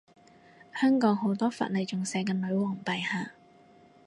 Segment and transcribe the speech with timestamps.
[0.73, 3.33] 香港好多法例仲寫緊女皇陛下